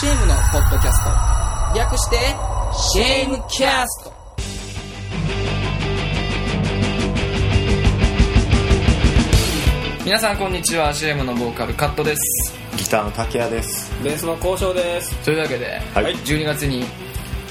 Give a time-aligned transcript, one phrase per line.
[0.00, 1.10] シェームのポッドキャスト。
[1.76, 2.16] 略して
[2.92, 4.12] シェームキャスト。
[10.04, 10.94] 皆さんこんにちは。
[10.94, 12.54] シェームのボーカルカットです。
[12.76, 13.92] ギターの竹谷です。
[14.04, 15.16] ベースの交渉です。
[15.24, 16.14] というわけで、はい。
[16.14, 16.84] 12月に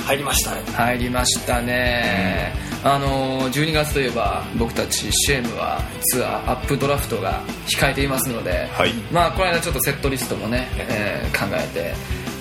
[0.06, 0.52] 入りました。
[0.72, 5.82] 入りましたね、あの12月といえば僕たちシェームは
[6.14, 7.42] ツアーアップドラフトが
[7.78, 8.94] 控えていますので、はい。
[9.12, 11.94] まあこの間ちょっとセットリストもね、えー考えて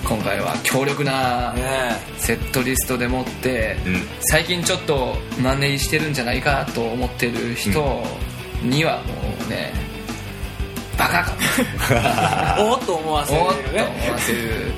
[0.07, 4.01] 今回は強力なねセットリストでもって、うん。
[4.29, 8.03] 最近ちょっとマンネリしてるんじゃないかと思ってる人
[8.63, 9.13] にはも
[9.45, 9.73] うね
[10.97, 11.35] バカか
[12.57, 14.73] え おっと思わせるおっとね思わせる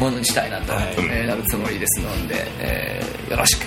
[0.00, 0.94] ものにしたいなと、はい。
[0.98, 3.66] えーなるつもりですので、えーよろしく。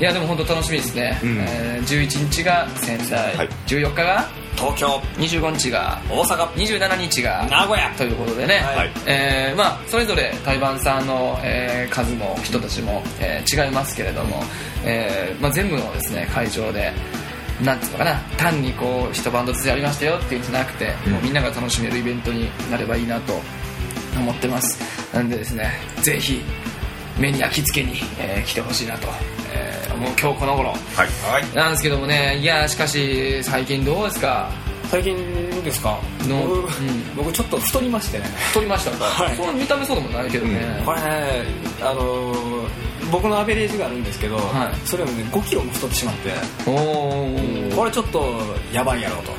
[0.00, 1.38] いやでも本当楽しみですね、うん。
[1.40, 3.48] えー11日が仙台、はい。
[3.66, 4.86] 14日が東京。
[5.18, 6.46] 25日が大阪。
[6.50, 7.90] 27日が名古屋。
[7.96, 8.90] ということでね、はい。
[9.06, 14.42] えーまあ、それぞれ台湾さんの、えー数も人たちも、えー違いますけれども、
[14.84, 16.92] えーまあ、全部のですね会場で
[17.62, 18.14] なんていうのかな。
[18.36, 23.34] 単にこう一バンドずつやりましたよっていうんじゃなくて、もうみんなが楽しめるイベントになればいいなと
[24.18, 24.78] 思ってます。
[25.14, 25.70] なんでですね
[26.02, 26.40] ぜひ
[27.18, 29.33] 目に焼き付けに、えー来てほしいなと、えー
[29.96, 30.70] もう今日この頃。
[30.70, 30.78] はい。
[31.32, 31.54] はい。
[31.56, 34.50] なんですけどもねいやしかし最近どうですか？
[34.90, 35.16] 最近
[35.62, 35.98] ですか？
[36.28, 37.16] の僕,、うん。
[37.16, 38.24] 僕ちょっと太りましてね。
[38.52, 39.36] 撮りましたか、はい。
[39.36, 41.42] そんな見た目そうでもないけどね、これね
[41.80, 42.68] あのー
[43.12, 44.86] 僕のアベレージがあるんですけど、はい。
[44.88, 46.30] それよりね5キロも太ってしまって
[46.66, 48.24] おおこれちょっと
[48.72, 49.32] やばいやろうと。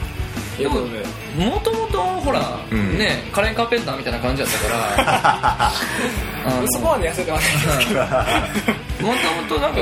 [0.61, 1.03] いうことで。
[1.45, 2.97] もともとほら、うん。
[2.97, 5.71] ねカレンカーペンターみたいな感じだったから。
[6.71, 8.01] そこまで痩せてはないんですけど。
[8.01, 9.79] もともとなんか、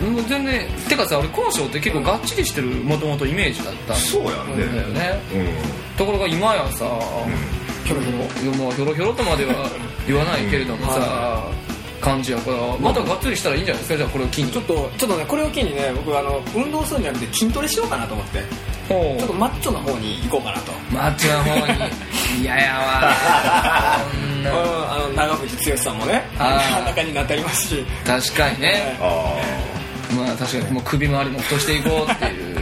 [0.00, 3.94] もう全然てかさ俺交渉って結構がっちりしてるもともとイメージだった。
[3.94, 4.64] んそうやんね。
[4.66, 5.96] だよねうん。
[5.96, 6.84] ところが今やさ、
[7.84, 8.12] ひょろひょ
[8.50, 9.68] ろもうひょろひょろとまでは
[10.06, 11.44] 言わないけれどもさ、
[12.00, 13.96] 感じやからまたがっつりしたらいいんじゃないですか？
[13.98, 14.50] じゃあこれを機に。
[14.50, 18.40] ちょっとちょっとねこれを機にね僕あの運動するんじゃなくて筋トレしようかなと思って。
[18.84, 20.72] ちょっとマッチョな方に行こうかなと。
[20.92, 21.78] マッチな方に。
[22.42, 23.14] 嫌やわ。
[24.44, 26.84] あの長渕剛さんもねあー。
[26.88, 27.84] 中になってありますし。
[28.04, 29.36] 確かにね、あ
[30.14, 32.54] まあ確かにもう首周りも太していこうっていう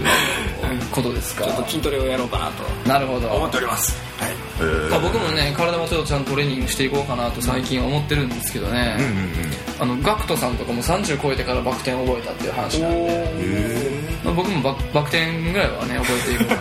[0.90, 1.44] ことですか。
[1.44, 2.88] ちょっと筋トレをやろうかなと。
[2.88, 3.28] なるほど。
[3.28, 3.94] 思っております。
[4.18, 4.90] はい。
[4.90, 9.94] まあ、僕もね体もちょっとちゃんとトレーニングしていこうかなと最近は思ってるんですけどね、うんうんうん。
[9.94, 13.90] あのガクトさんとかも30超えてからバク転を覚えたっていう話なんで、へ
[14.24, 16.54] まあ、僕もバクバク転ぐらいはね覚えていこうか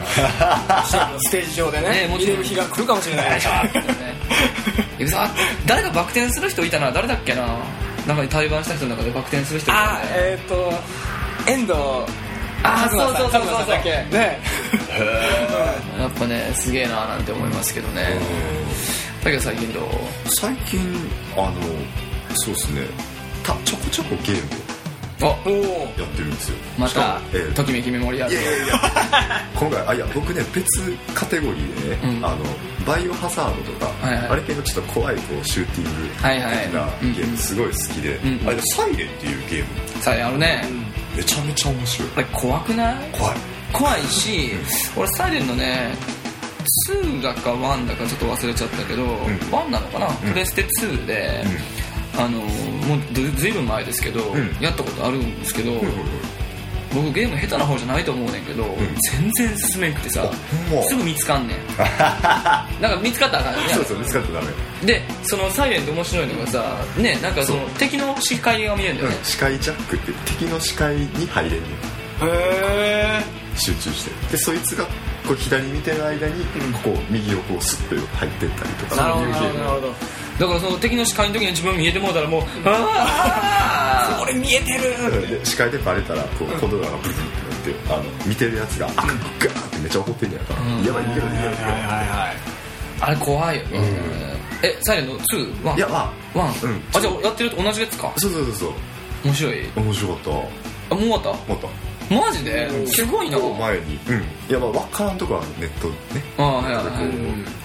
[0.67, 1.89] な ステージ上でね。
[1.89, 3.33] ねもちろん見れる日が来るかもしれない。
[3.35, 3.49] でしょ
[4.99, 5.17] いくぞ
[5.65, 6.91] 誰かバク転する人いたな。
[6.91, 7.57] 誰だっけな
[8.07, 10.73] 中に対バンした人の中でバク転する人あねえっ、と
[11.47, 11.73] 遠藤。
[12.63, 13.41] あそうそうそうそう。
[13.41, 13.89] 和馬さんだっけ？
[13.89, 14.39] ね。
[15.99, 18.19] やっぱねすげえななんて思いますけどね。
[19.23, 19.83] だけど最近どう
[20.29, 20.79] 最近
[21.35, 21.53] あの
[22.35, 22.81] そうですね。
[23.43, 24.49] たちょこちょこゲーム
[25.27, 26.57] やってるんですよ。
[26.77, 28.33] またもええときめきメモリアル。
[28.33, 28.75] いやいやいや。
[29.55, 32.25] 今回あいや僕ね別カテゴリーでね、うん。
[32.25, 32.37] あの
[32.85, 34.27] バイオハザードとか、はいはい。
[34.29, 36.57] あれ系のちょっと怖いこうシューティングはいはい。
[36.65, 40.01] 的なうんゲームすごい好きで、うんあれでサイレンっていうゲーム。
[40.01, 40.65] さああるね。
[41.15, 42.09] めちゃめちゃ面白い。
[42.15, 42.95] あれ怖くない？
[43.11, 43.37] 怖い。
[43.73, 44.51] 怖いし
[44.97, 45.95] 俺サイレンのね
[46.93, 49.07] 2だか1だかちょっと忘れちゃったけど、ん。
[49.07, 51.43] 1なのかな、プレステ2で、
[52.25, 54.57] あのもうずずいぶん前ですけど、ん。
[54.59, 55.79] やったことあるんですけど、うん
[56.93, 58.65] 僕ゲーム下手な方じゃないと思うねんけど、
[59.11, 60.29] 全然進めんくてさ
[60.89, 61.57] すぐ見つかんねん。
[62.81, 64.47] なんか見つかったらあかんねそうそう見つかったらダ
[64.81, 64.85] メ。
[64.85, 71.61] でそのサイレンって面白いのがさねなんかその敵の視界が見えるんだよね、視界ジャックって敵の視界に入れんねん。
[71.61, 71.65] へ
[72.23, 73.23] え
[73.55, 74.11] 集中して。
[74.31, 74.83] でそいつが
[75.25, 76.43] こう左見てる間に
[76.83, 79.01] ここ右をこうスッと入ってったりとか。
[79.01, 79.59] なるほどそういうゲーム。
[79.59, 79.95] なるほど
[80.39, 85.27] だからその敵の視界の時に自分見えてもうたらもうああ俺見えてる。
[85.27, 90.83] で視界でバレたらこうコントローラーがブルブルってあの見てるやつがあガーってめっちゃ怒ってんねやから、うん。
[90.83, 92.61] やばい逃げろ逃げろ逃げろはいはい
[93.01, 93.79] あれ怖いよね、
[94.61, 95.63] えサイレンの 2?
[95.65, 98.71] ワンいやまワン、うんあじゃあやってると同じやつかそうそうそうそう
[99.25, 101.67] 面白い面白かったあもう終わったまた
[102.11, 102.87] マジで？
[102.87, 103.39] すごいな。
[103.39, 103.99] 前に。
[104.07, 104.21] うん。
[104.49, 105.95] いやまあ分からんとこはネットね。
[106.37, 106.85] ああはいはい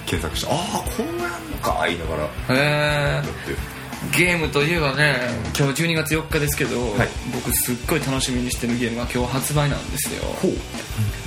[0.05, 2.55] 検索してああこうやんのか言いながら。
[2.55, 3.21] やへえ。
[3.21, 3.77] って。
[4.15, 5.15] ゲームといえばね
[5.57, 7.09] 今日12月4日ですけど、はい。
[7.33, 10.21] 僕すっごい楽しみにしてるゲームが今日発売なんですよ。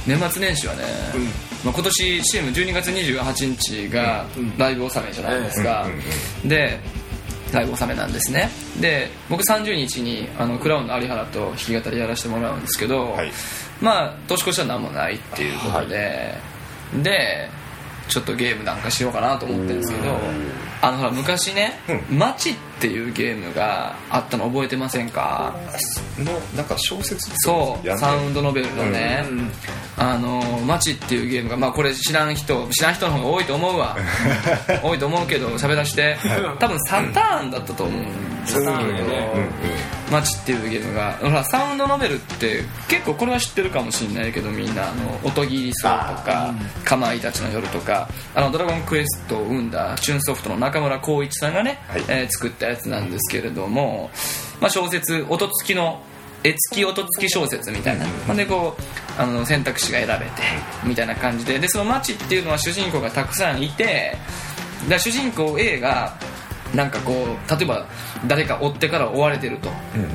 [0.07, 0.83] 年末年始はね、
[1.65, 4.25] まあ、今年 CM12 月28日が
[4.57, 5.99] ライブ納めじゃないですか、うんうん
[6.45, 6.49] うん。
[6.49, 6.81] で
[7.53, 8.51] ライブ納めなんですね。
[8.81, 13.33] で僕30日にあのクラウンの有原と弾き語りやらせてもらうんですけど、はい。
[13.81, 16.35] まあ年越しは何もないっていうことで、
[17.03, 17.49] で
[18.09, 20.17] ちょっとゲームなんかしようかなと思ってるんですけど
[20.83, 21.79] あのほら昔ね
[22.11, 25.55] 「マチ」っていうゲームがあったの覚えてませんか？
[26.19, 29.51] のなんか小説そうサウンドノベルのね、うん
[29.97, 33.97] あのマチっていうゲームがまあこれ知らん人知らん人の方が多いと思うわ。
[34.83, 36.17] 多いと思うけど喋らして。
[36.59, 38.03] 多分サターンだったと思う、
[38.47, 39.31] サターンでね。
[39.35, 39.49] うんうん。
[40.11, 41.19] マチっていうゲームが。
[41.21, 44.85] ほらサウンドノベルって結構これは知ってるかもしれないけどみんな。
[44.85, 46.55] あの音切りそうとか
[46.85, 48.09] かまいたちの夜とか。
[48.35, 52.05] あのドラゴンクエストを生んだチューンソフトの中村光一さんがね、はい。
[52.09, 54.11] えー作ったやつなんですけれども、
[54.61, 56.03] まあ、小説音付きの
[56.43, 58.37] 絵付き音付き小説みたいな、ほん。
[58.37, 60.31] でこうあの選択肢が選べて
[60.85, 64.17] みたいな感じででそのマチっていうのは主人公がたくさんいて
[64.89, 66.15] だ主人公 A が
[66.75, 67.87] なんかこう例えば
[68.27, 69.69] 誰か追ってから追われてると、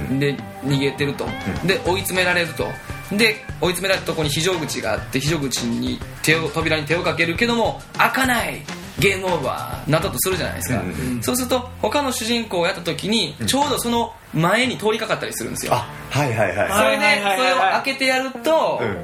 [0.10, 1.26] うんで逃げてると、
[1.66, 2.66] で追い詰められると。
[3.12, 8.62] で追い詰められたところに非常口があって非常口に手を扉に手をかけるけども開かない
[9.00, 16.72] ゲームオーバーなったとするじゃないですか、うんそうすると他の主人公をやった時にちょうどその前に通りかかったりするんですよ、あはいはいはい。
[16.72, 18.98] それでそれを開けてやると、うん。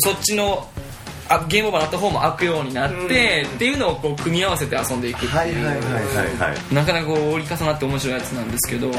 [0.00, 0.68] そそっちの
[1.28, 3.50] あゲームオーバーになった方も開くようになって、うん。
[3.50, 8.92] っていうのをこう組み合わせて遊んでいくっていう、はいはいはいはいはいなかなかこう折り重なって面白いやつなんですけど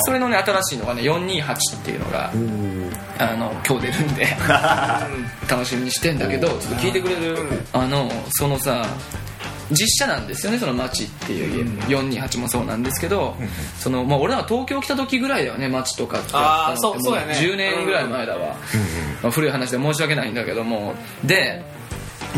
[0.00, 2.90] それのね新しいのがね428っていうのがうん。
[3.18, 4.26] あの今日出るんで
[5.48, 7.36] 楽しみにしてんだけどちょっと聞いてくれる？
[7.72, 8.84] あのそのさ
[9.70, 11.64] 実写なんですよねその街っていう。
[11.64, 13.36] ゲーム428もそうなんですけど
[13.78, 16.30] その、まあ、俺らが東京来た時ぐらいだよね街とかって。
[16.34, 17.34] あそうそうやね。
[17.34, 18.56] も10年ぐらい前だわ、
[19.22, 20.94] まあ、古い話で申し訳ないんだけども。
[21.24, 21.62] で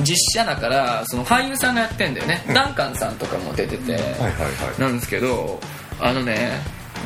[0.02, 4.28] 実写だからその俳優さんがやってんだよね、ダンカンさんとかも出てて、はいはいは
[4.76, 4.80] い。
[4.80, 5.60] なんですけど
[6.00, 6.60] あのね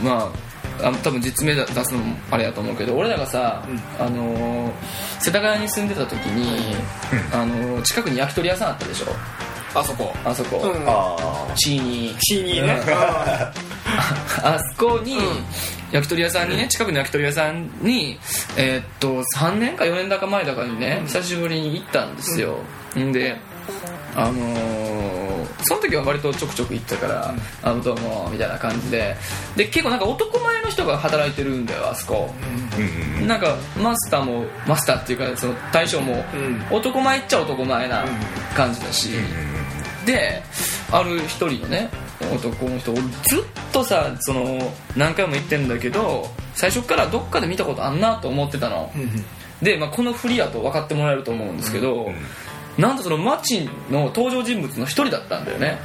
[0.05, 0.31] ま
[0.81, 3.65] ああの多分実名出すのもあれやと思うけど俺らがさ、
[3.99, 4.73] あのー
[5.21, 6.77] 世田谷に住んでた時に、
[7.33, 9.07] あのー近くに焼き鳥屋さんあったでしょ
[9.79, 10.13] あそこ。
[10.25, 10.85] あそこ、うん。
[10.87, 12.83] あチーニーシーニーね
[14.43, 15.19] あそこに、
[15.93, 18.19] 焼き鳥屋さんにね近くの焼き鳥屋さんに
[18.57, 22.59] えーっと3年か4年だか前だかにね、久しぶりに行ったんですよ、
[22.99, 23.13] ん。
[23.13, 23.37] で
[24.15, 24.87] あのー
[25.63, 29.17] その時は割とちょくちょく行ったから「あのどうも」みたいな感じで。
[29.57, 32.31] で結構なんか男前の人が働いてるんだよあそこ、
[33.27, 36.63] なんかマスターもマスターっていうかその大将もうん。
[36.71, 38.05] 男前っちゃ男前な
[38.55, 39.11] 感じだし、
[40.07, 40.43] で
[40.91, 41.91] ある一人のね
[42.35, 43.03] 男の人をずっ
[43.73, 48.91] とさその何回も言ってんだけど最初からどっかで見たことあんなと思ってたの、
[49.61, 52.11] で、まあ、この振りやと分かってもらえると思うんですけど、
[52.79, 55.79] なんとその町の登場人物の一人だったんだよね。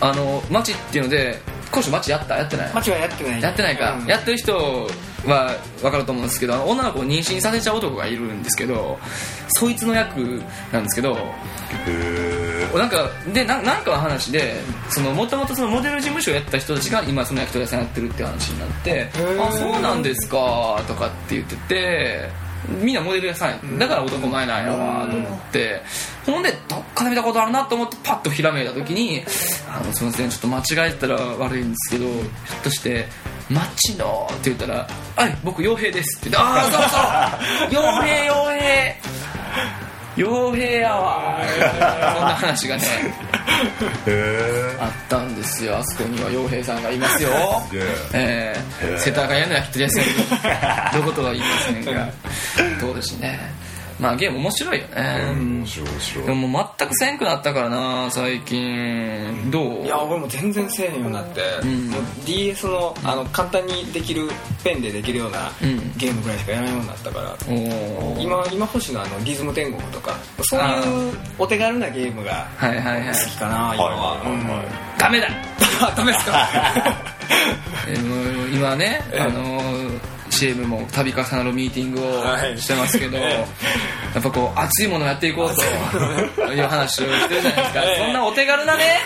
[0.00, 1.40] あの町っていうので
[1.70, 2.36] 講師町やった？
[2.36, 2.74] やってない？
[2.74, 3.42] マチはやってない。
[3.42, 4.06] やってないか、うん。
[4.06, 4.88] やってる人
[5.26, 8.98] は分かると思うんですけど女の子を妊娠させちゃう男がいるんですけど
[9.48, 10.42] そいつの役
[10.72, 11.16] なんですけど
[11.86, 14.54] へなんかでななんかの話で
[15.14, 19.42] もともとモデル事務所をやった人たちが今その焼き鳥屋さんやってるっていう話になってー。
[19.42, 22.28] あそうなんですかとかって言ってて
[22.68, 25.82] みんなモデル屋さんやだから男前なんやわと思って。
[26.26, 29.24] ほんでどっかで見たことあるなと思ってパッとひらめいた時に
[29.66, 33.08] 「あのすいませんちょっと間違えてたら悪いんですけどひょっとして
[33.48, 34.86] マッチの」って言ったら
[35.16, 37.82] 「はい僕傭兵です」って言って「ああそうそう。
[37.82, 38.96] 傭兵傭兵。
[40.22, 41.40] 傭兵やわ」
[42.18, 42.82] そんな話がね
[43.34, 43.37] え
[44.80, 45.76] あったんですよ。
[45.76, 47.30] あそこには傭兵さんがいますよ。
[48.12, 48.54] え。
[48.80, 50.08] えー、世田谷の焼き鳥屋さんに。
[50.92, 52.08] どういうことは言いませんが。
[52.80, 53.57] どうですね
[53.98, 56.26] まあゲーム面白いよね、面白い面白い。
[56.26, 59.50] でも全くせんくなったからな最近。
[59.50, 59.84] どう？
[59.84, 61.90] いや俺も全然せえへんようになって、ん。
[61.90, 64.28] もう DS のあの簡単にできる
[64.62, 65.92] ペンでできるようなうん。
[65.96, 67.36] ゲームぐらいしかやらないようになったから、
[68.22, 70.14] 今今欲しいのはあのリズム天国とか。
[70.42, 73.06] そういうお手軽なゲームがはいはいはい。
[73.08, 74.66] 好きかな今は、はいはいはいはい。
[75.00, 75.28] ダメだ。
[75.82, 76.48] あダメですか？
[78.52, 79.20] 今ね、ええ。
[79.20, 79.87] あのー
[80.38, 82.54] CM も度重なるミーティングはい。
[82.54, 83.44] をしてますけど、え
[84.14, 88.04] やっぱこう熱いものをやっていこうという話をしてるじゃないですか、ええ。
[88.04, 89.00] そんなお手軽なね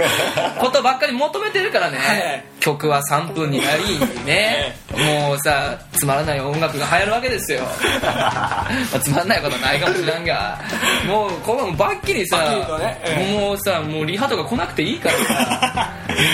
[0.60, 2.44] ことばっかり求めてるからね、はい。
[2.60, 7.62] 曲は3分になりね、もうさつまらない音楽が流行るわけですよ。
[8.02, 10.60] まあつまらないことはないかもしらんが。
[11.06, 12.38] もうここもバッキリさ
[12.78, 13.00] ね。
[13.04, 13.38] ええ。
[13.38, 15.73] もうさもうリハとか来なくていいからさ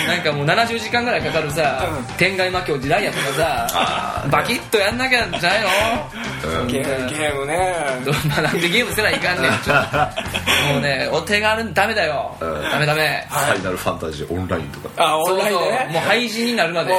[0.07, 2.15] なんかもう70時間ぐらいかかるさ、うん。
[2.17, 6.61] 天外魔境時代やとかさバキッとやんなきゃじゃないの？
[6.61, 6.67] うん。
[6.67, 7.75] ゲームゲームね。
[8.05, 9.97] どまあなんでゲームせないかんねんちょっと。
[10.73, 12.35] もうねお手軽ダメだよ。
[12.39, 12.63] うん。
[12.71, 13.27] ダメダメ。
[13.29, 14.89] ファイナルファンタジーオンラインとか。
[14.97, 15.71] あオンラインでそうそう。
[15.71, 16.93] ねもう廃人になるまで。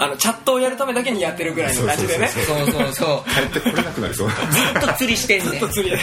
[0.00, 2.28] あのチャットをやるためだけにやってるぐらいの感じでね。
[2.28, 3.30] そうそうそうそう。
[3.34, 4.30] 帰ってこれなくなりそう。
[4.30, 4.34] ず
[4.78, 5.50] っと釣りしてんねん。
[5.50, 5.96] ずっと釣り。
[5.96, 6.02] で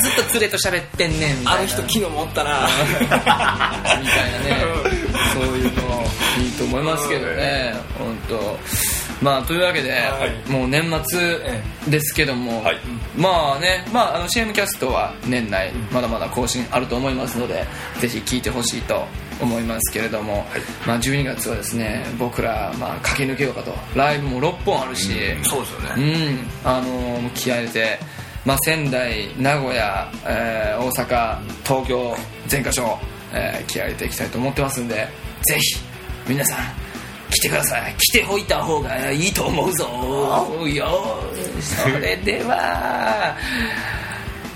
[0.00, 1.58] ずっと釣れと喋ってんねんみたいな。
[1.60, 2.60] あの人昨日持ったな。
[3.00, 5.03] みたいなね
[5.34, 5.68] そういうの
[6.42, 7.74] いいと思いますけどね。
[7.98, 8.58] 本当。
[9.24, 10.50] まあというわけで、はい。
[10.50, 11.38] もう年末
[11.88, 12.76] ですけども、はい。
[13.16, 17.64] まあね、まあ、あの CM キャストは年内まだまだ更新あると思いますので
[18.00, 19.04] ぜひ聞いてほしいと
[19.40, 20.44] 思いますけれども、
[20.86, 23.72] まあ、12月はですね僕ら、まあ、駆け抜けようかと。
[23.96, 25.10] ライブも6本あるし、
[25.42, 27.98] そうですようねん、あのー気合い入れて、
[28.44, 32.16] まあ、仙台、名古屋、えー大阪、東京
[32.48, 32.98] 全箇所、
[33.32, 35.08] えー気合い入れていきたいと思ってますんで
[35.44, 35.76] ぜひ
[36.28, 36.58] 皆さん
[37.30, 37.94] 来てください。
[37.98, 39.84] 来ておいた方がいいと思うぞ。
[40.66, 41.20] よ
[41.60, 43.36] それでは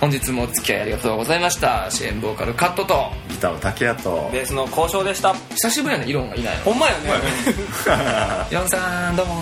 [0.01, 1.91] 本日もお付き合いありがとうございました。
[1.91, 3.11] 支援ボーカルカットと。
[3.29, 4.31] ギターの竹谷と。
[4.33, 5.35] ベースの交渉でした。
[5.35, 6.63] 久しぶりやねイロンがいないの。
[6.63, 7.11] ほんまやね。
[8.51, 9.35] イロンさんどうも